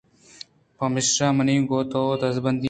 پمیشا 0.77 1.27
منی 1.35 1.55
گوں 1.69 1.83
تو 1.91 2.01
دزبندی 2.21 2.57
اِنت 2.57 2.59